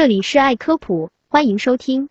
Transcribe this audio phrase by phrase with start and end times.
[0.00, 2.08] 这里是爱科普，欢迎收听。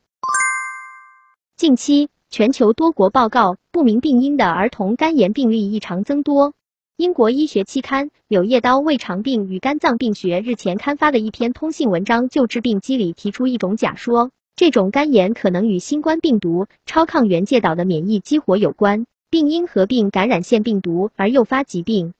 [1.57, 6.53] 近期，全球多国报告不明病因的儿童肝炎病例异常增多。
[6.97, 22.13] 英国医学期刊《柳叶刀胃肠病与肝脏病学》日前刊发的一篇通信文章就致病机理提出一种假说，这种肝炎可能与新冠病毒超抗原介导的免疫激活有关，并因合并感染腺病毒而诱发疾病。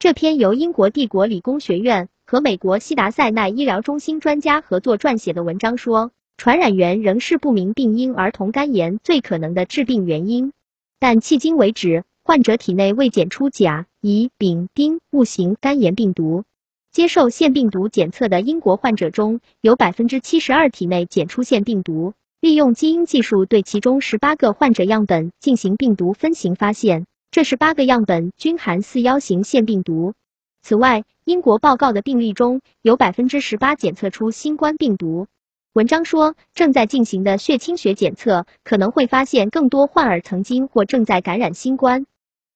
[0.00, 10.54] 这篇由英国帝国理工学院和美国西达塞奈医疗中心专家合作撰写的文章说，传染源仍是不明病因儿童肝炎最可能的致病原因，
[10.98, 16.44] 但迄今为止，患者体内未检出甲、乙、丙、丁戊型肝炎病毒。
[16.90, 27.04] 接受腺病毒检测的英国患者中有百分之七十二体内检出腺病毒，利用基因技术对其中十八个患者样本进行病毒分型发现。
[27.30, 30.14] 这十八个样本均含四幺型腺病毒。
[30.62, 35.26] 此外，英国报告的病例中有百分之十八检测出新冠病毒。
[35.72, 42.06] 文章说，正在进行的血清学检测可能会发现更多患儿曾经或正在感染新冠。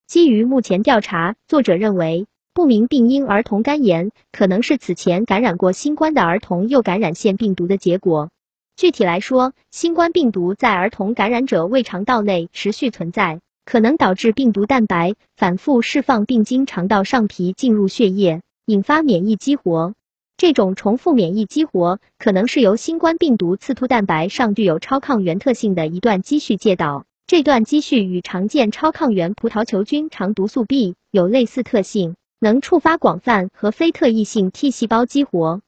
[0.07, 8.31] 基于目前调查，作者认为不明病因儿童肝炎可能是此前感染过新冠的儿童又感染腺病毒的结果。
[8.77, 13.41] 具体来说，新冠病毒在儿童感染者胃肠道内持续存在。
[13.67, 19.92] 可能导致病毒蛋白反复释放，并经肠道上皮进入血液，引发免疫激活。
[20.36, 27.05] 这种重复免疫激活可能是由新冠病毒刺突蛋白上具有超抗原特性的一段积序介导。
[27.27, 35.61] 这段积序与常见超抗原葡萄球菌肠毒素 B 有类似特性，能触发广泛和非特异性 T 细胞激活。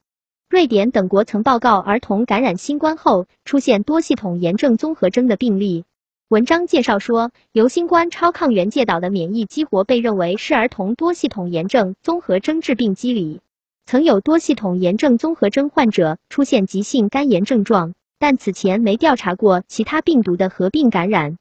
[0.48, 5.84] 瑞典等国曾报告儿童感染新冠后出现多系统炎症综合征的病例。
[6.28, 13.40] 文章介绍说，由新冠超抗原介导的免疫激活被认为是儿童多系统炎症综合征致病机理。
[13.86, 21.38] 曾有多系统炎症综合征患者出现急性肝炎症状，但此前没调查过其他病毒的合并感染。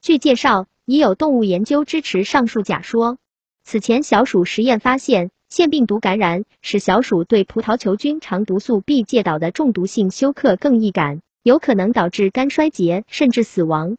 [0.00, 3.18] 据介绍，已有动物研究支持上述假说。
[3.64, 13.96] 此前小鼠实验发现，腺病毒感染使小鼠对葡萄球菌肠毒素 B 介导的中毒性休克更易感，有可能导致肝衰竭甚至死亡。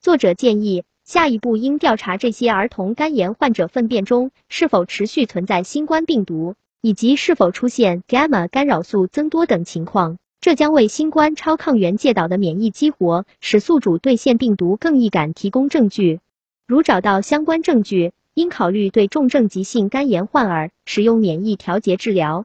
[0.00, 10.18] 作者建议，下一步应调查这些儿童肝炎患者粪便中是否持续存在新冠病毒，以及是否出现 gamma 干扰素增多等情况。
[10.40, 16.20] 这将为新冠超抗原介导的免疫激活使宿主对腺病毒更易感提供证据。
[16.68, 22.44] 如找到相关证据，应考虑对重症急性肝炎患儿使用免疫调节治疗。